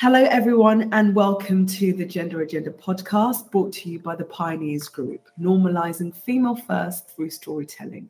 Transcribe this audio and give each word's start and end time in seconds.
Hello, 0.00 0.24
everyone, 0.30 0.88
and 0.94 1.14
welcome 1.14 1.66
to 1.66 1.92
the 1.92 2.06
Gender 2.06 2.40
Agenda 2.40 2.70
podcast 2.70 3.50
brought 3.50 3.70
to 3.74 3.90
you 3.90 3.98
by 3.98 4.16
the 4.16 4.24
Pioneers 4.24 4.88
Group, 4.88 5.28
normalizing 5.38 6.16
female 6.16 6.56
first 6.56 7.10
through 7.10 7.28
storytelling. 7.28 8.08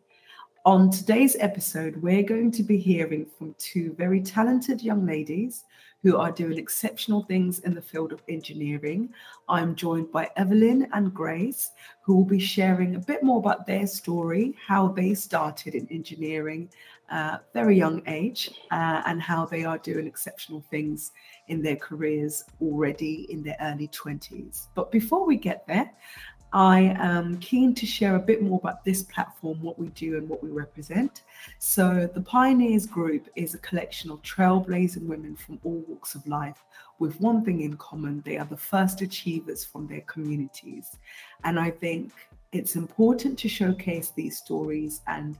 On 0.65 0.89
today's 0.89 1.35
episode, 1.41 2.01
we're 2.01 2.23
going 2.23 2.53
to 2.53 2.63
be 2.63 2.79
hearing 2.79 3.27
from 3.37 3.57
two 3.59 3.93
very 3.99 4.21
talented 4.21 4.83
young 4.83 5.05
ladies 5.05 5.65
who 6.05 6.17
are 6.17 6.31
doing 6.31 6.59
exceptional 6.59 7.25
things 7.25 7.59
in 7.59 7.75
the 7.75 7.83
field 7.83 8.13
of 8.13 8.23
engineering. 8.29 9.13
I'm 9.49 9.75
joined 9.75 10.13
by 10.13 10.31
Evelyn 10.37 10.87
and 10.93 11.13
Grace, 11.13 11.73
who 12.03 12.15
will 12.15 12.25
be 12.25 12.39
sharing 12.39 12.95
a 12.95 13.01
bit 13.01 13.25
more 13.25 13.41
about 13.41 13.67
their 13.67 13.89
story, 13.89 14.55
how 14.65 14.87
they 14.87 15.13
started 15.15 15.75
in 15.75 15.89
engineering 15.91 16.71
uh, 17.11 17.39
very 17.53 17.77
young 17.77 18.03
age, 18.07 18.51
uh, 18.71 19.03
and 19.07 19.21
how 19.21 19.45
they 19.45 19.65
are 19.65 19.79
doing 19.79 20.07
exceptional 20.07 20.65
things 20.71 21.13
in 21.49 21.63
their 21.63 21.77
careers 21.77 22.45
already 22.61 23.27
in 23.31 23.43
their 23.43 23.57
early 23.61 23.89
20s. 23.89 24.69
But 24.75 24.91
before 24.91 25.27
we 25.27 25.37
get 25.37 25.67
there, 25.67 25.91
I 26.53 26.97
am 26.99 27.39
keen 27.39 27.75
to 27.77 27.87
share 27.87 28.17
a 28.17 28.21
bit 28.21 28.43
more 28.43 28.59
about 28.61 28.85
this 28.85 29.05
platform, 29.05 29.63
what 29.63 29.79
we 29.79 29.89
do, 29.91 30.17
and 30.17 30.29
what 30.29 30.43
we 30.43 30.51
represent. 30.51 31.23
So, 31.59 32.11
the 32.13 32.21
Pioneers 32.21 32.87
Group 32.87 33.29
is 33.37 33.55
a 33.55 33.59
collection 33.59 34.11
of 34.11 34.21
trailblazing 34.23 35.07
women 35.07 35.37
from 35.37 35.61
all 35.63 35.85
walks 35.87 36.17
of 36.17 36.27
life 36.27 36.65
with 36.99 37.21
one 37.21 37.45
thing 37.45 37.63
in 37.63 37.77
common 37.77 38.21
they 38.25 38.37
are 38.37 38.47
the 38.47 38.57
first 38.57 39.01
achievers 39.01 39.65
from 39.65 39.87
their 39.87 40.03
communities. 40.03 40.97
And 41.45 41.59
I 41.59 41.71
think 41.71 42.13
it's 42.53 42.75
important 42.75 43.39
to 43.41 43.49
showcase 43.49 44.11
these 44.11 44.37
stories 44.37 45.03
and 45.07 45.39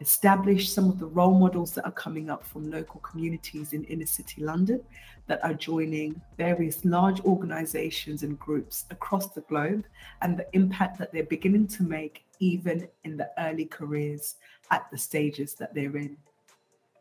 establish 0.00 0.70
some 0.70 0.88
of 0.88 0.98
the 0.98 1.06
role 1.06 1.38
models 1.38 1.74
that 1.74 1.84
are 1.84 1.92
coming 1.92 2.30
up 2.30 2.44
from 2.44 2.70
local 2.70 3.00
communities 3.00 3.72
in 3.72 3.84
inner 3.84 4.06
city 4.06 4.42
London 4.42 4.80
that 5.26 5.42
are 5.44 5.54
joining 5.54 6.20
various 6.36 6.84
large 6.84 7.20
organizations 7.20 8.22
and 8.22 8.38
groups 8.38 8.86
across 8.90 9.28
the 9.30 9.40
globe 9.42 9.84
and 10.22 10.36
the 10.36 10.46
impact 10.52 10.98
that 10.98 11.12
they're 11.12 11.24
beginning 11.24 11.66
to 11.66 11.82
make 11.82 12.24
even 12.38 12.88
in 13.04 13.16
the 13.16 13.28
early 13.38 13.64
careers 13.64 14.36
at 14.70 14.88
the 14.90 14.98
stages 14.98 15.54
that 15.54 15.74
they're 15.74 15.96
in 15.96 16.16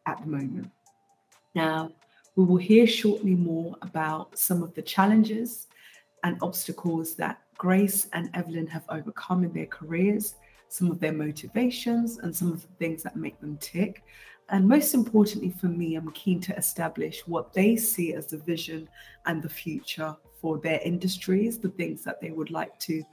at 0.07 0.19
the 0.21 0.27
moment. 0.27 0.71
Now, 1.53 1.91
we 2.35 2.45
will 2.45 2.57
hear 2.57 2.87
shortly 2.87 3.35
more 3.35 3.75
about 3.81 4.37
some 4.37 4.63
of 4.63 4.73
the 4.73 4.81
challenges 4.81 5.67
and 6.23 6.37
obstacles 6.41 7.15
that 7.15 7.41
Grace 7.57 8.07
and 8.13 8.29
Evelyn 8.33 8.67
have 8.67 8.83
overcome 8.89 9.43
in 9.43 9.53
their 9.53 9.65
careers 9.65 10.35
some 10.69 10.91
of 10.91 10.99
their 10.99 11.13
motivations 11.13 12.17
and 12.19 12.35
some 12.35 12.51
of 12.51 12.61
the 12.61 12.73
things 12.79 13.03
that 13.03 13.15
make 13.15 13.39
them 13.39 13.57
tick. 13.57 14.03
And 14.49 14.67
most 14.67 14.93
importantly 14.93 15.49
for 15.49 15.67
me, 15.67 15.95
I'm 15.95 16.11
keen 16.11 16.39
to 16.41 16.55
establish 16.55 17.27
what 17.27 17.53
they 17.53 17.75
see 17.75 18.13
as 18.13 18.27
the 18.27 18.37
vision 18.37 18.87
and 19.25 19.41
the 19.41 19.49
future 19.49 20.15
for 20.39 20.57
their 20.57 20.79
industries, 20.83 21.59
the 21.59 21.69
things 21.69 22.03
that 22.03 22.21
they 22.21 22.31
would 22.31 22.51
like 22.51 22.77
to 22.79 23.03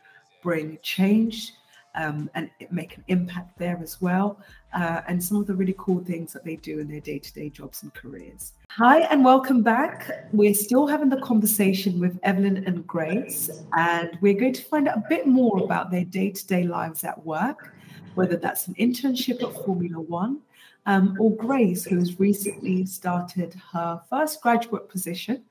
bring 0.42 0.78
change 0.82 1.54
um, 1.94 2.30
and 2.34 2.50
make 2.70 2.96
an 2.96 3.04
impact 3.08 3.58
there 3.58 3.78
as 3.82 4.00
well, 4.00 4.38
uh, 4.72 5.02
and 5.06 5.22
some 5.22 5.38
of 5.38 5.46
the 5.46 5.54
really 5.54 5.74
cool 5.78 6.02
things 6.04 6.32
that 6.32 6.44
they 6.44 6.56
do 6.56 6.78
in 6.78 6.88
their 6.88 7.00
day 7.00 7.18
to 7.18 7.32
day 7.32 7.48
jobs 7.48 7.82
and 7.82 7.94
careers. 7.94 8.52
Hi, 8.70 9.00
and 9.02 9.24
welcome 9.24 9.62
back. 9.62 10.28
We're 10.32 10.54
still 10.54 10.86
having 10.86 11.08
the 11.08 11.20
conversation 11.20 12.00
with 12.00 12.18
Evelyn 12.22 12.64
and 12.66 12.86
Grace, 12.86 13.50
and 13.76 14.18
we're 14.20 14.34
going 14.34 14.54
to 14.54 14.62
find 14.62 14.88
out 14.88 14.98
a 14.98 15.04
bit 15.08 15.26
more 15.26 15.62
about 15.62 15.90
their 15.90 16.04
day 16.04 16.30
to 16.30 16.46
day 16.46 16.64
lives 16.64 17.04
at 17.04 17.24
work, 17.24 17.72
whether 18.14 18.36
that's 18.36 18.66
an 18.66 18.74
internship 18.74 19.42
at 19.42 19.64
Formula 19.64 20.00
One. 20.00 20.40
Um, 20.86 21.16
or 21.18 21.34
Grace, 21.34 21.86
who 21.86 21.98
has 21.98 22.20
recently 22.20 22.84
started 22.84 23.54
her 23.72 24.02
first 24.10 24.42
graduate 24.42 24.86
position 24.90 25.42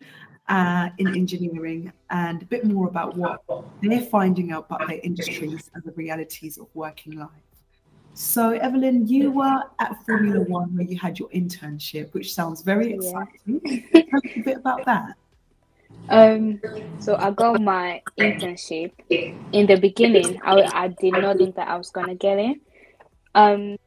uh, 0.49 0.89
in 0.97 1.07
engineering 1.15 1.91
and 2.09 2.41
a 2.41 2.45
bit 2.45 2.65
more 2.65 2.87
about 2.87 3.15
what 3.15 3.41
they're 3.81 4.01
finding 4.01 4.51
out 4.51 4.65
about 4.69 4.87
their 4.87 4.99
industries 5.03 5.69
and 5.73 5.83
the 5.83 5.91
realities 5.91 6.57
of 6.57 6.67
working 6.73 7.17
life. 7.17 7.29
So, 8.15 8.51
Evelyn, 8.51 9.07
you 9.07 9.31
were 9.31 9.63
at 9.79 10.05
Formula 10.05 10.41
One 10.41 10.75
where 10.75 10.85
you 10.85 10.99
had 10.99 11.17
your 11.17 11.29
internship, 11.29 12.13
which 12.13 12.33
sounds 12.33 12.61
very 12.61 12.93
exciting. 12.93 13.61
Yeah. 13.63 14.01
Tell 14.03 14.19
us 14.19 14.31
a 14.35 14.41
bit 14.41 14.57
about 14.57 14.85
that. 14.85 15.15
Um, 16.09 16.61
so 16.99 17.15
I 17.15 17.31
got 17.31 17.61
my 17.61 18.01
internship. 18.19 18.91
In 19.09 19.65
the 19.65 19.77
beginning, 19.77 20.39
I, 20.43 20.61
I 20.73 20.87
did 20.89 21.13
not 21.13 21.37
think 21.37 21.55
that 21.55 21.67
I 21.67 21.75
was 21.75 21.89
gonna 21.89 22.15
get 22.15 22.37
it. 22.37 22.57
Um, 23.33 23.77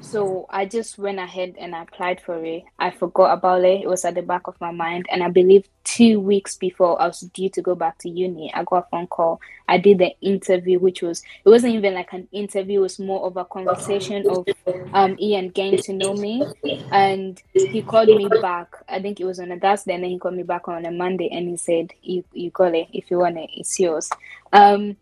so 0.00 0.46
I 0.50 0.66
just 0.66 0.98
went 0.98 1.18
ahead 1.18 1.56
and 1.58 1.74
applied 1.74 2.20
for 2.20 2.44
it. 2.44 2.64
I 2.78 2.90
forgot 2.90 3.32
about 3.32 3.64
it. 3.64 3.82
It 3.82 3.88
was 3.88 4.04
at 4.04 4.14
the 4.14 4.22
back 4.22 4.46
of 4.46 4.60
my 4.60 4.70
mind. 4.70 5.06
And 5.10 5.22
I 5.22 5.28
believe 5.28 5.68
two 5.84 6.20
weeks 6.20 6.56
before 6.56 7.00
I 7.00 7.08
was 7.08 7.20
due 7.20 7.48
to 7.50 7.62
go 7.62 7.74
back 7.74 7.98
to 7.98 8.08
uni, 8.08 8.52
I 8.54 8.62
got 8.64 8.86
a 8.86 8.90
phone 8.90 9.06
call. 9.08 9.40
I 9.68 9.78
did 9.78 9.98
the 9.98 10.12
interview, 10.20 10.78
which 10.78 11.02
was, 11.02 11.22
it 11.44 11.48
wasn't 11.48 11.74
even 11.74 11.94
like 11.94 12.12
an 12.12 12.28
interview, 12.30 12.80
it 12.80 12.82
was 12.82 12.98
more 12.98 13.26
of 13.26 13.36
a 13.36 13.44
conversation 13.44 14.28
of 14.28 14.46
um, 14.94 15.16
Ian 15.18 15.48
getting 15.48 15.82
to 15.82 15.92
know 15.92 16.14
me. 16.14 16.46
And 16.92 17.42
he 17.52 17.82
called 17.82 18.08
me 18.08 18.28
back. 18.40 18.76
I 18.88 19.00
think 19.00 19.20
it 19.20 19.24
was 19.24 19.40
on 19.40 19.50
a 19.50 19.58
Thursday. 19.58 19.94
And 19.94 20.04
then 20.04 20.10
he 20.10 20.18
called 20.18 20.34
me 20.34 20.44
back 20.44 20.68
on 20.68 20.86
a 20.86 20.90
Monday 20.90 21.28
and 21.32 21.48
he 21.48 21.56
said, 21.56 21.92
You, 22.02 22.24
you 22.32 22.50
got 22.50 22.74
it. 22.74 22.88
If 22.92 23.10
you 23.10 23.18
want 23.18 23.38
it, 23.38 23.50
it's 23.54 23.78
yours. 23.80 24.10
Um, 24.52 24.96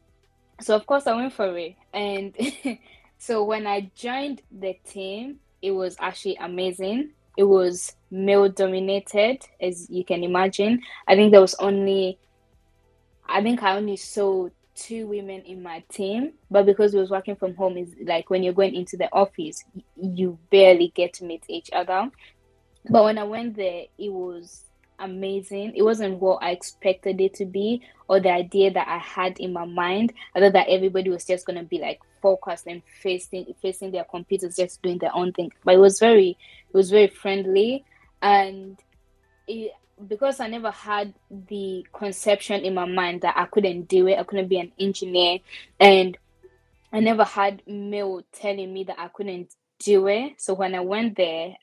so, 0.60 0.74
of 0.76 0.86
course, 0.86 1.06
I 1.06 1.14
went 1.14 1.32
for 1.32 1.56
it. 1.58 1.76
And 1.92 2.34
So 3.26 3.42
when 3.42 3.66
I 3.66 3.90
joined 3.94 4.42
the 4.52 4.74
team, 4.86 5.36
it 5.62 5.70
was 5.70 5.96
actually 5.98 6.36
amazing. 6.36 7.12
It 7.38 7.44
was 7.44 7.96
male 8.10 8.50
dominated, 8.50 9.38
as 9.62 9.88
you 9.88 10.04
can 10.04 10.22
imagine. 10.22 10.82
I 11.08 11.14
think 11.14 11.30
there 11.32 11.40
was 11.40 11.54
only, 11.54 12.18
I 13.26 13.42
think 13.42 13.62
I 13.62 13.78
only 13.78 13.96
saw 13.96 14.50
two 14.74 15.06
women 15.06 15.40
in 15.46 15.62
my 15.62 15.82
team, 15.88 16.34
but 16.50 16.66
because 16.66 16.92
we 16.92 17.00
was 17.00 17.08
working 17.08 17.34
from 17.34 17.54
home, 17.54 17.78
is 17.78 17.94
like 18.04 18.28
when 18.28 18.42
you're 18.42 18.52
going 18.52 18.74
into 18.74 18.98
the 18.98 19.10
office, 19.10 19.64
you 19.96 20.38
barely 20.50 20.92
get 20.94 21.14
to 21.14 21.24
meet 21.24 21.44
each 21.48 21.70
other. 21.72 22.10
But 22.90 23.04
when 23.04 23.16
I 23.16 23.24
went 23.24 23.56
there, 23.56 23.84
it 23.96 24.12
was 24.12 24.64
amazing. 24.98 25.72
It 25.74 25.82
wasn't 25.82 26.20
what 26.20 26.42
I 26.42 26.50
expected 26.50 27.20
it 27.20 27.34
to 27.34 27.46
be 27.46 27.82
or 28.08 28.20
the 28.20 28.30
idea 28.30 28.72
that 28.72 28.88
I 28.88 28.98
had 28.98 29.38
in 29.38 29.52
my 29.52 29.64
mind. 29.64 30.12
I 30.34 30.40
thought 30.40 30.52
that 30.52 30.68
everybody 30.68 31.10
was 31.10 31.24
just 31.24 31.46
gonna 31.46 31.62
be 31.62 31.78
like 31.78 32.00
focused 32.22 32.66
and 32.66 32.82
facing 33.02 33.54
facing 33.60 33.92
their 33.92 34.04
computers, 34.04 34.56
just 34.56 34.82
doing 34.82 34.98
their 34.98 35.14
own 35.14 35.32
thing. 35.32 35.52
But 35.64 35.74
it 35.74 35.78
was 35.78 35.98
very 35.98 36.30
it 36.68 36.76
was 36.76 36.90
very 36.90 37.08
friendly 37.08 37.84
and 38.22 38.78
it, 39.46 39.72
because 40.08 40.40
I 40.40 40.48
never 40.48 40.70
had 40.70 41.14
the 41.30 41.86
conception 41.92 42.62
in 42.62 42.74
my 42.74 42.86
mind 42.86 43.20
that 43.20 43.36
I 43.36 43.46
couldn't 43.46 43.88
do 43.88 44.08
it, 44.08 44.18
I 44.18 44.24
couldn't 44.24 44.48
be 44.48 44.58
an 44.58 44.72
engineer, 44.78 45.38
and 45.78 46.16
I 46.92 47.00
never 47.00 47.24
had 47.24 47.62
male 47.66 48.22
telling 48.32 48.72
me 48.72 48.84
that 48.84 48.98
I 48.98 49.08
couldn't 49.08 49.54
do 49.78 50.08
it. 50.08 50.40
So 50.40 50.54
when 50.54 50.74
I 50.74 50.80
went 50.80 51.16
there, 51.16 51.56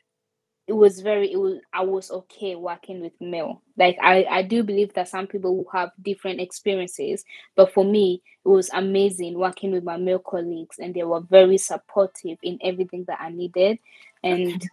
it 0.72 0.76
was 0.78 1.02
very 1.02 1.30
it 1.30 1.38
was 1.38 1.56
i 1.74 1.82
was 1.84 2.10
okay 2.10 2.56
working 2.56 3.02
with 3.02 3.12
male. 3.20 3.62
Like 3.78 3.98
i 4.02 4.24
i 4.30 4.42
do 4.42 4.64
believe 4.64 4.94
that 4.94 5.10
some 5.10 5.28
people 5.28 5.58
will 5.58 5.72
have 5.74 5.92
different 6.02 6.40
experiences 6.40 7.26
but 7.58 7.74
for 7.74 7.84
me 7.84 8.22
it 8.46 8.48
was 8.48 8.70
amazing 8.74 9.38
working 9.38 9.74
with 9.74 9.84
my 9.84 9.98
male 9.98 10.20
colleagues 10.20 10.80
and 10.80 10.94
they 10.94 11.04
were 11.04 11.20
very 11.20 11.58
supportive 11.58 12.38
in 12.42 12.58
everything 12.64 13.04
that 13.10 13.20
i 13.20 13.30
needed 13.30 13.80
and 14.24 14.64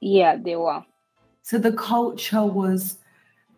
yeah 0.00 0.36
they 0.36 0.54
were. 0.56 0.84
So 1.42 1.56
the 1.56 1.72
culture 1.72 2.44
was 2.44 2.98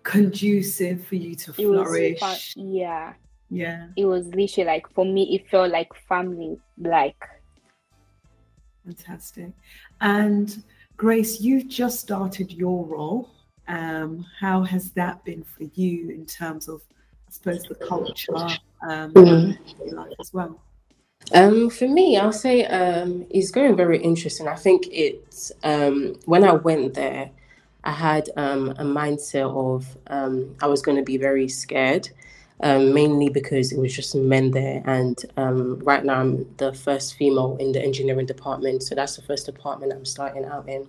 conducive 0.05 1.05
for 1.05 1.17
you 1.17 1.35
to 1.35 1.53
flourish. 1.53 2.21
fun, 2.21 2.39
yeah. 2.55 3.15
Yeah. 3.51 3.89
It 3.97 4.05
was 4.05 4.29
literally 4.29 4.69
like 4.69 4.89
for 4.95 5.05
me 5.05 5.35
it 5.35 5.51
felt 5.51 5.73
like 5.73 5.93
family 6.09 6.57
like 6.79 7.21
fantastic. 8.85 9.51
And 10.01 10.63
Grace, 11.01 11.41
you've 11.41 11.67
just 11.67 11.99
started 11.99 12.53
your 12.53 12.85
role. 12.85 13.31
Um, 13.69 14.27
how 14.39 14.61
has 14.65 14.91
that 14.91 15.25
been 15.25 15.43
for 15.43 15.65
you 15.73 16.11
in 16.11 16.27
terms 16.27 16.69
of, 16.69 16.83
I 17.27 17.33
suppose, 17.33 17.63
the 17.63 17.75
culture 17.75 18.37
um, 18.83 19.15
mm. 19.15 19.57
life 19.93 20.13
as 20.21 20.35
well? 20.35 20.61
Um, 21.33 21.71
for 21.71 21.89
me, 21.89 22.19
I'll 22.19 22.35
say 22.35 22.67
um, 22.67 23.27
it's 23.31 23.51
going 23.51 23.77
very 23.77 23.99
interesting. 23.99 24.47
I 24.47 24.57
think 24.57 24.89
it's 24.93 25.51
um, 25.65 26.17
when 26.27 26.45
I 26.45 26.53
went 26.53 26.93
there, 26.93 27.31
I 27.83 27.93
had 27.93 28.29
um, 28.37 28.73
a 28.73 28.85
mindset 28.85 29.51
of 29.57 29.97
um, 30.09 30.55
I 30.61 30.67
was 30.67 30.83
going 30.83 30.99
to 30.99 31.03
be 31.03 31.17
very 31.17 31.49
scared 31.49 32.11
um, 32.63 32.93
mainly 32.93 33.29
because 33.29 33.73
it 33.73 33.79
was 33.79 33.95
just 33.95 34.15
men 34.15 34.51
there. 34.51 34.83
And 34.87 35.19
um, 35.37 35.79
right 35.81 36.05
now, 36.05 36.21
I'm 36.21 36.47
the 36.59 36.73
first 36.73 37.15
female 37.15 37.57
in 37.59 37.73
the 37.73 37.83
engineering 37.83 38.27
department. 38.27 38.83
So 38.83 38.95
that's 38.95 39.17
the 39.17 39.23
first 39.23 39.47
department 39.47 39.93
I'm 39.93 40.05
starting 40.05 40.45
out 40.45 40.69
in. 40.69 40.87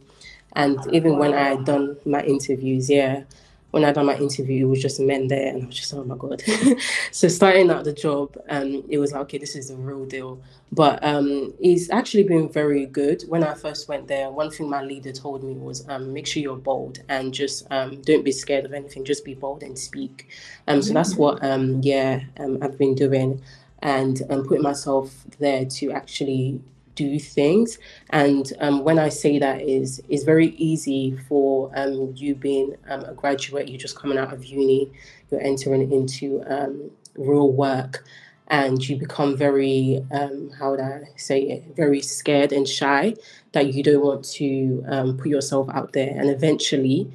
And 0.53 0.79
even 0.91 1.18
when 1.18 1.33
I 1.33 1.44
had 1.44 1.65
done 1.65 1.95
my 2.06 2.21
interviews, 2.23 2.89
yeah, 2.89 3.23
when 3.71 3.85
I 3.85 3.91
done 3.94 4.06
my 4.06 4.18
interview, 4.18 4.65
it 4.65 4.69
was 4.69 4.81
just 4.81 5.00
men 5.00 5.27
there, 5.27 5.47
and 5.47 5.63
I 5.63 5.65
was 5.65 5.75
just, 5.75 5.94
oh 5.94 6.03
my 6.03 6.15
god. 6.18 6.44
so 7.12 7.27
starting 7.29 7.71
out 7.71 7.85
the 7.85 7.94
job, 7.94 8.38
um, 8.50 8.83
it 8.89 8.97
was 8.97 9.13
like, 9.13 9.21
okay, 9.23 9.38
this 9.38 9.56
is 9.56 9.69
the 9.69 9.75
real 9.75 10.06
deal. 10.06 10.41
But 10.73 11.03
um, 11.03 11.53
it's 11.59 11.89
actually 11.89 12.23
been 12.23 12.50
very 12.50 12.85
good. 12.85 13.23
When 13.27 13.44
I 13.44 13.53
first 13.53 13.88
went 13.88 14.07
there, 14.07 14.29
one 14.29 14.51
thing 14.51 14.69
my 14.69 14.83
leader 14.83 15.13
told 15.13 15.44
me 15.44 15.53
was, 15.53 15.88
um, 15.88 16.13
make 16.13 16.27
sure 16.27 16.44
you're 16.44 16.57
bold 16.57 17.00
and 17.09 17.33
just 17.33 17.65
um, 17.71 18.01
don't 18.01 18.23
be 18.23 18.31
scared 18.31 18.65
of 18.65 18.73
anything. 18.73 19.06
Just 19.06 19.23
be 19.23 19.33
bold 19.33 19.63
and 19.63 19.77
speak. 19.79 20.29
Um, 20.67 20.81
so 20.81 20.94
that's 20.94 21.15
what, 21.15 21.44
um, 21.44 21.81
yeah, 21.81 22.21
um, 22.38 22.57
I've 22.62 22.77
been 22.77 22.95
doing, 22.95 23.41
and 23.81 24.21
um, 24.29 24.45
putting 24.45 24.63
myself 24.63 25.25
there 25.39 25.65
to 25.65 25.91
actually 25.91 26.62
do 26.95 27.19
things. 27.19 27.77
And 28.09 28.51
um, 28.59 28.83
when 28.83 28.99
I 28.99 29.09
say 29.09 29.39
that 29.39 29.61
is 29.61 30.01
is 30.09 30.23
very 30.23 30.49
easy 30.57 31.17
for 31.27 31.71
um, 31.75 32.13
you 32.15 32.35
being 32.35 32.75
um, 32.88 33.05
a 33.05 33.13
graduate, 33.13 33.69
you're 33.69 33.79
just 33.79 33.97
coming 33.97 34.17
out 34.17 34.33
of 34.33 34.45
uni, 34.45 34.91
you're 35.29 35.41
entering 35.41 35.91
into 35.91 36.43
um, 36.47 36.91
real 37.15 37.51
work, 37.51 38.03
and 38.47 38.88
you 38.88 38.97
become 38.97 39.38
very 39.38 40.05
um, 40.11 40.51
how 40.59 40.71
would 40.71 40.81
I 40.81 41.09
say 41.15 41.41
it, 41.41 41.75
very 41.75 42.01
scared 42.01 42.51
and 42.51 42.67
shy 42.67 43.15
that 43.53 43.73
you 43.73 43.83
don't 43.83 44.03
want 44.03 44.25
to 44.35 44.83
um, 44.88 45.17
put 45.17 45.27
yourself 45.27 45.69
out 45.69 45.93
there, 45.93 46.13
and 46.15 46.29
eventually 46.29 47.11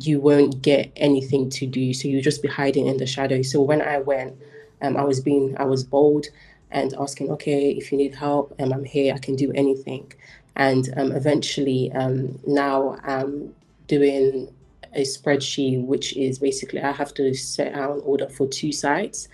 you 0.00 0.20
won't 0.20 0.62
get 0.62 0.92
anything 0.94 1.50
to 1.50 1.66
do. 1.66 1.92
So 1.92 2.06
you 2.06 2.22
just 2.22 2.40
be 2.40 2.48
hiding 2.48 2.86
in 2.86 2.98
the 2.98 3.06
shadow. 3.06 3.42
So 3.42 3.60
when 3.60 3.82
I 3.82 3.98
went, 3.98 4.36
I 4.80 5.02
was 5.02 5.20
being 5.20 5.56
I 5.58 5.64
was 5.64 5.84
bold 5.84 6.26
and 6.70 6.94
asking, 6.98 7.30
okay, 7.30 7.70
if 7.70 7.90
you 7.90 7.98
need 7.98 8.14
help, 8.14 8.54
um, 8.60 8.72
I'm 8.72 8.84
here, 8.84 9.14
I 9.14 9.18
can 9.18 9.36
do 9.36 9.52
anything. 9.54 10.12
And 10.56 10.92
um, 10.96 11.12
eventually, 11.12 11.90
um, 11.92 12.38
now 12.46 12.98
I'm 13.04 13.54
doing 13.86 14.52
a 14.92 15.02
spreadsheet, 15.02 15.84
which 15.84 16.16
is 16.16 16.38
basically 16.38 16.82
I 16.82 16.92
have 16.92 17.14
to 17.14 17.34
set 17.34 17.74
out 17.74 17.96
an 17.96 18.02
order 18.04 18.28
for 18.28 18.46
two 18.46 18.72
sites. 18.72 19.28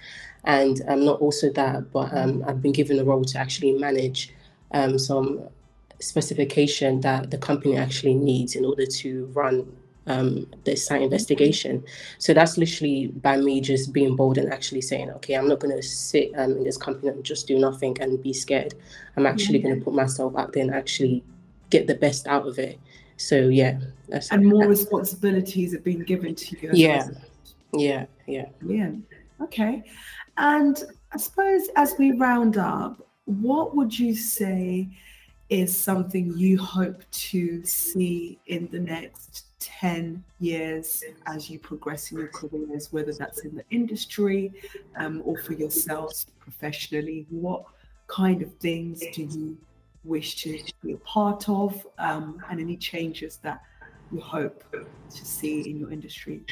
And 0.44 0.82
um, 0.88 1.04
not 1.04 1.20
also 1.20 1.50
that, 1.50 1.90
but 1.90 2.12
um, 2.16 2.44
I've 2.46 2.60
been 2.60 2.72
given 2.72 2.98
a 2.98 3.04
role 3.04 3.24
to 3.24 3.38
actually 3.38 3.72
manage 3.72 4.32
um, 4.72 4.98
some 4.98 5.48
specification 6.00 7.00
that 7.00 7.30
the 7.30 7.38
company 7.38 7.76
actually 7.76 8.14
needs 8.14 8.54
in 8.54 8.64
order 8.64 8.84
to 8.84 9.26
run 9.26 9.74
um, 10.06 10.46
the 10.64 10.76
site 10.76 11.02
investigation. 11.02 11.84
So 12.18 12.34
that's 12.34 12.58
literally 12.58 13.08
by 13.08 13.36
me 13.36 13.60
just 13.60 13.92
being 13.92 14.16
bold 14.16 14.38
and 14.38 14.52
actually 14.52 14.80
saying, 14.80 15.10
okay, 15.10 15.34
I'm 15.34 15.48
not 15.48 15.60
going 15.60 15.76
to 15.76 15.82
sit 15.82 16.32
um, 16.36 16.52
in 16.52 16.64
this 16.64 16.76
company 16.76 17.08
and 17.08 17.24
just 17.24 17.46
do 17.46 17.58
nothing 17.58 17.96
and 18.00 18.22
be 18.22 18.32
scared. 18.32 18.74
I'm 19.16 19.26
actually 19.26 19.58
mm-hmm. 19.58 19.68
going 19.68 19.78
to 19.80 19.84
put 19.84 19.94
myself 19.94 20.36
out 20.36 20.52
there 20.52 20.62
and 20.62 20.74
actually 20.74 21.24
get 21.70 21.86
the 21.86 21.94
best 21.94 22.26
out 22.26 22.46
of 22.46 22.58
it. 22.58 22.78
So 23.16 23.48
yeah, 23.48 23.78
and 24.32 24.46
more 24.46 24.66
responsibilities 24.66 25.72
have 25.72 25.84
been 25.84 26.02
given 26.02 26.34
to 26.34 26.60
you. 26.60 26.70
Yeah, 26.72 27.06
yeah, 27.72 28.06
yeah. 28.26 28.46
Yeah. 28.66 28.90
Okay, 29.40 29.84
and 30.36 30.82
I 31.12 31.16
suppose 31.16 31.68
as 31.76 31.94
we 31.96 32.10
round 32.12 32.56
up, 32.56 33.06
what 33.26 33.76
would 33.76 33.96
you 33.96 34.16
say 34.16 34.88
is 35.48 35.76
something 35.76 36.36
you 36.36 36.58
hope 36.58 37.08
to 37.12 37.64
see 37.64 38.38
in 38.46 38.68
the 38.72 38.80
next 38.80 39.46
10 39.60 40.22
years 40.40 41.02
as 41.26 41.48
you 41.48 41.58
progress 41.58 42.10
in 42.12 42.18
your 42.18 42.28
careers, 42.28 42.92
whether 42.92 43.12
that's 43.12 43.40
in 43.40 43.54
the 43.54 43.64
industry 43.70 44.52
um, 44.96 45.22
or 45.24 45.38
for 45.38 45.54
yourselves 45.54 46.26
professionally? 46.38 47.26
What 47.30 47.64
kind 48.06 48.42
of 48.42 48.52
things 48.56 49.02
do 49.12 49.22
you 49.22 49.56
wish 50.04 50.36
to 50.42 50.62
be 50.82 50.92
a 50.92 50.96
part 50.98 51.48
of 51.48 51.86
um, 51.98 52.42
and 52.50 52.60
any 52.60 52.76
changes 52.76 53.38
that 53.38 53.62
you 54.12 54.20
hope 54.20 54.62
to 54.72 55.24
see 55.24 55.68
in 55.68 55.78
your 55.78 55.90
industry? 55.90 56.42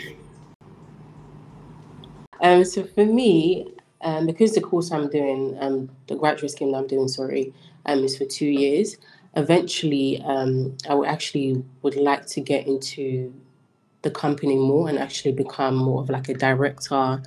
Um, 2.41 2.65
so 2.65 2.85
for 2.85 3.05
me, 3.05 3.75
um, 4.01 4.27
because 4.27 4.55
the 4.55 4.61
course 4.61 4.91
I'm 4.91 5.09
doing, 5.09 5.57
um, 5.61 5.91
the 6.09 6.17
graduate 6.17 6.51
scheme 6.51 6.73
that 6.73 6.79
I'm 6.79 6.87
doing, 6.89 7.09
sorry, 7.09 7.55
um, 7.87 8.03
is 8.05 8.17
for 8.17 8.25
two 8.25 8.47
years 8.47 8.97
eventually 9.35 10.23
um, 10.25 10.77
I 10.89 10.95
would 10.95 11.09
actually 11.09 11.65
would 11.83 11.97
like 11.97 12.27
to 12.27 12.41
get 12.41 12.67
into 12.67 13.33
the 14.03 14.11
company 14.11 14.57
more 14.57 14.89
and 14.89 14.99
actually 14.99 15.33
become 15.33 15.77
more 15.77 16.03
of 16.03 16.11
like 16.11 16.29
a 16.29 16.35
director 16.35 17.23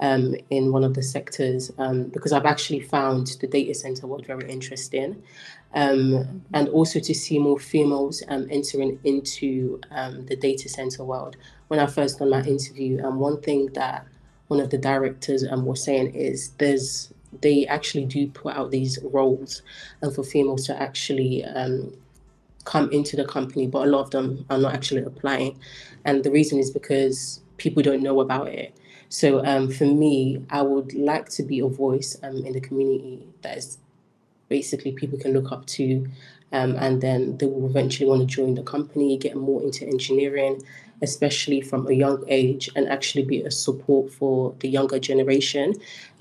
um, 0.00 0.34
in 0.50 0.72
one 0.72 0.84
of 0.84 0.94
the 0.94 1.02
sectors 1.02 1.72
um, 1.78 2.04
because 2.04 2.32
I've 2.32 2.44
actually 2.44 2.80
found 2.80 3.28
the 3.40 3.46
data 3.46 3.74
center 3.74 4.06
world 4.06 4.26
very 4.26 4.50
interesting. 4.50 5.22
Um, 5.74 6.42
and 6.54 6.68
also 6.68 7.00
to 7.00 7.14
see 7.14 7.38
more 7.38 7.58
females 7.58 8.22
um, 8.28 8.46
entering 8.50 8.98
into 9.04 9.80
um, 9.90 10.24
the 10.26 10.36
data 10.36 10.68
center 10.68 11.04
world. 11.04 11.36
When 11.68 11.80
I 11.80 11.86
first 11.86 12.18
done 12.18 12.30
my 12.30 12.42
interview, 12.42 13.04
um, 13.04 13.18
one 13.18 13.40
thing 13.42 13.66
that 13.74 14.06
one 14.48 14.60
of 14.60 14.70
the 14.70 14.78
directors 14.78 15.44
um, 15.44 15.66
was 15.66 15.82
saying 15.82 16.14
is 16.14 16.50
there's 16.58 17.12
they 17.40 17.66
actually 17.66 18.04
do 18.04 18.28
put 18.28 18.54
out 18.54 18.70
these 18.70 18.98
roles 19.02 19.62
and 20.02 20.14
for 20.14 20.22
females 20.22 20.66
to 20.66 20.80
actually 20.80 21.44
um, 21.44 21.92
come 22.64 22.90
into 22.92 23.16
the 23.16 23.24
company, 23.24 23.66
but 23.66 23.86
a 23.86 23.90
lot 23.90 24.00
of 24.00 24.10
them 24.10 24.44
are 24.50 24.58
not 24.58 24.74
actually 24.74 25.02
applying. 25.02 25.58
And 26.04 26.24
the 26.24 26.30
reason 26.30 26.58
is 26.58 26.70
because 26.70 27.40
people 27.56 27.82
don't 27.82 28.02
know 28.02 28.20
about 28.20 28.48
it. 28.48 28.76
So 29.08 29.44
um, 29.44 29.70
for 29.70 29.86
me, 29.86 30.44
I 30.50 30.62
would 30.62 30.92
like 30.94 31.28
to 31.30 31.42
be 31.42 31.60
a 31.60 31.68
voice 31.68 32.16
um, 32.22 32.44
in 32.44 32.52
the 32.52 32.60
community 32.60 33.26
that 33.42 33.56
is 33.56 33.78
basically 34.48 34.92
people 34.92 35.18
can 35.18 35.32
look 35.32 35.52
up 35.52 35.66
to, 35.66 36.06
um, 36.52 36.76
and 36.76 37.00
then 37.00 37.36
they 37.38 37.46
will 37.46 37.66
eventually 37.66 38.08
want 38.08 38.20
to 38.20 38.26
join 38.26 38.54
the 38.54 38.62
company, 38.62 39.16
get 39.16 39.36
more 39.36 39.62
into 39.62 39.86
engineering, 39.86 40.62
especially 41.02 41.60
from 41.60 41.86
a 41.86 41.92
young 41.92 42.24
age, 42.28 42.70
and 42.76 42.88
actually 42.88 43.24
be 43.24 43.42
a 43.42 43.50
support 43.50 44.12
for 44.12 44.54
the 44.60 44.68
younger 44.68 44.98
generation. 44.98 45.74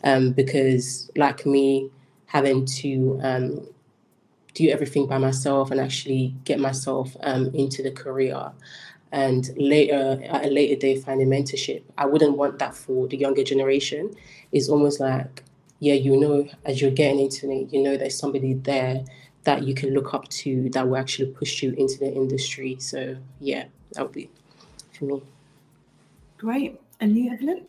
Um, 0.03 0.31
because, 0.31 1.09
like 1.15 1.45
me, 1.45 1.89
having 2.27 2.65
to 2.65 3.19
um, 3.23 3.67
do 4.53 4.69
everything 4.69 5.05
by 5.05 5.17
myself 5.17 5.69
and 5.69 5.79
actually 5.79 6.33
get 6.45 6.59
myself 6.59 7.15
um, 7.21 7.47
into 7.53 7.83
the 7.83 7.91
career 7.91 8.51
and 9.11 9.49
later 9.57 10.19
at 10.25 10.45
a 10.45 10.49
later 10.49 10.79
day 10.79 10.99
finding 10.99 11.29
mentorship 11.29 11.83
i 11.97 12.05
wouldn't 12.05 12.37
want 12.37 12.57
that 12.57 12.73
for 12.73 13.07
the 13.07 13.17
younger 13.17 13.43
generation 13.43 14.13
it's 14.51 14.67
almost 14.67 14.99
like 14.99 15.43
yeah 15.79 15.93
you 15.93 16.19
know 16.19 16.47
as 16.65 16.81
you're 16.81 16.91
getting 16.91 17.19
into 17.19 17.49
it 17.51 17.71
you 17.71 17.81
know 17.83 17.95
there's 17.95 18.17
somebody 18.17 18.53
there 18.53 19.03
that 19.43 19.63
you 19.63 19.75
can 19.75 19.93
look 19.93 20.13
up 20.13 20.27
to 20.29 20.69
that 20.71 20.87
will 20.87 20.97
actually 20.97 21.31
push 21.31 21.61
you 21.61 21.71
into 21.77 21.99
the 21.99 22.11
industry 22.11 22.75
so 22.79 23.15
yeah 23.39 23.65
that 23.93 24.03
would 24.03 24.11
be 24.11 24.29
for 24.95 25.05
me. 25.05 25.21
Great. 26.37 26.79
And 26.99 27.17
you, 27.17 27.33
Evelyn? 27.33 27.67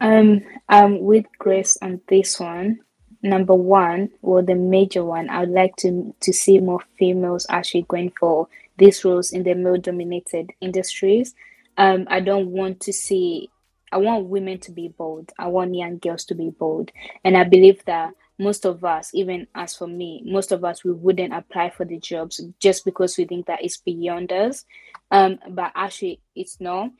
Um, 0.00 0.42
um, 0.68 1.00
with 1.00 1.26
Grace 1.38 1.78
on 1.80 2.00
this 2.08 2.40
one, 2.40 2.80
number 3.22 3.54
one, 3.54 4.10
or 4.20 4.42
the 4.42 4.54
major 4.54 5.04
one, 5.04 5.30
I 5.30 5.40
would 5.40 5.50
like 5.50 5.76
to 5.76 6.14
to 6.20 6.32
see 6.32 6.58
more 6.58 6.80
females 6.98 7.46
actually 7.48 7.86
going 7.88 8.12
for 8.18 8.48
these 8.78 9.04
roles 9.04 9.32
in 9.32 9.44
the 9.44 9.54
male-dominated 9.54 10.50
industries. 10.60 11.34
Um, 11.76 12.06
I 12.10 12.20
don't 12.20 12.48
want 12.48 12.80
to 12.80 12.92
see. 12.92 13.48
I 13.92 13.98
want 13.98 14.26
women 14.26 14.58
to 14.60 14.72
be 14.72 14.88
bold. 14.88 15.32
I 15.38 15.48
want 15.48 15.74
young 15.74 15.98
girls 15.98 16.24
to 16.26 16.34
be 16.34 16.50
bold, 16.50 16.90
and 17.24 17.36
I 17.36 17.44
believe 17.44 17.84
that 17.84 18.12
most 18.38 18.64
of 18.64 18.84
us, 18.84 19.14
even 19.14 19.46
as 19.54 19.76
for 19.76 19.86
me, 19.86 20.22
most 20.24 20.50
of 20.50 20.64
us, 20.64 20.82
we 20.82 20.92
wouldn't 20.92 21.32
apply 21.32 21.70
for 21.70 21.84
the 21.84 21.98
jobs 21.98 22.40
just 22.58 22.84
because 22.84 23.16
we 23.16 23.24
think 23.24 23.46
that 23.46 23.62
it's 23.62 23.76
beyond 23.76 24.32
us. 24.32 24.64
Um, 25.12 25.38
but 25.50 25.72
actually, 25.76 26.20
it's 26.34 26.60
not. 26.60 26.90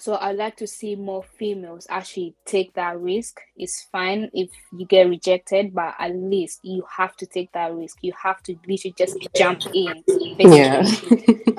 So 0.00 0.16
I'd 0.16 0.36
like 0.36 0.56
to 0.58 0.66
see 0.66 0.94
more 0.94 1.22
females 1.22 1.86
actually 1.90 2.34
take 2.44 2.74
that 2.74 3.00
risk. 3.00 3.40
It's 3.56 3.86
fine 3.90 4.30
if 4.32 4.50
you 4.76 4.86
get 4.86 5.08
rejected, 5.08 5.74
but 5.74 5.94
at 5.98 6.14
least 6.14 6.60
you 6.62 6.84
have 6.96 7.16
to 7.16 7.26
take 7.26 7.50
that 7.52 7.74
risk. 7.74 7.98
You 8.02 8.12
have 8.22 8.42
to 8.44 8.56
literally 8.66 8.94
just 8.96 9.16
jump 9.36 9.62
in. 9.74 10.04
Basically. 10.06 10.56
Yeah. 10.56 10.84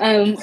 um, 0.00 0.36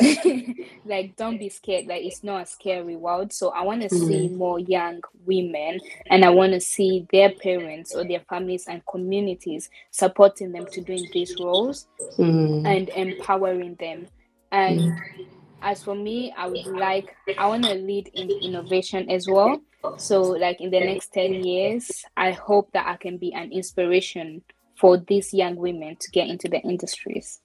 like 0.86 1.16
don't 1.16 1.40
be 1.40 1.50
scared. 1.50 1.88
Like 1.88 2.04
it's 2.04 2.24
not 2.24 2.44
a 2.44 2.46
scary 2.46 2.96
world. 2.96 3.34
So 3.34 3.50
I 3.50 3.64
want 3.64 3.82
to 3.82 3.90
mm. 3.90 4.08
see 4.08 4.30
more 4.30 4.60
young 4.60 5.02
women, 5.26 5.80
and 6.08 6.24
I 6.24 6.30
want 6.30 6.54
to 6.54 6.60
see 6.60 7.08
their 7.12 7.32
parents 7.32 7.96
or 7.96 8.04
their 8.08 8.22
families 8.30 8.66
and 8.68 8.86
communities 8.86 9.70
supporting 9.92 10.52
them 10.52 10.68
to 10.72 10.82
doing 10.82 11.08
these 11.14 11.36
roles 11.40 11.88
mm. 12.18 12.66
and 12.68 12.90
empowering 12.90 13.76
them. 13.76 14.08
And 14.52 14.80
mm 14.80 14.98
as 15.62 15.84
for 15.84 15.96
me, 15.96 16.34
I 16.38 16.48
would 16.48 16.66
like 16.68 17.16
I 17.38 17.48
want 17.48 17.66
to 17.66 17.74
lead 17.74 18.10
in 18.14 18.30
innovation 18.42 19.10
as 19.10 19.28
well. 19.28 19.60
So 19.98 20.22
like 20.32 20.62
in 20.62 20.70
the 20.70 20.80
next 20.80 21.14
10 21.14 21.34
years, 21.34 22.04
I 22.16 22.32
hope 22.32 22.72
that 22.74 22.88
I 22.88 22.98
can 22.98 23.18
be 23.18 23.34
an 23.34 23.52
inspiration 23.52 24.44
for 24.76 24.98
these 24.98 25.34
young 25.34 25.56
women 25.56 25.98
to 26.00 26.12
get 26.12 26.28
into 26.28 26.48
the 26.48 26.60
industries. 26.60 27.42